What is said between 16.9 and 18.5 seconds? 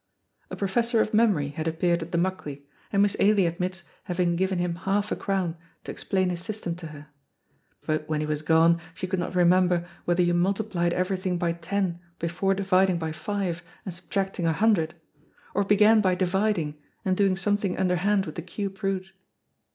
and doing something underhand with the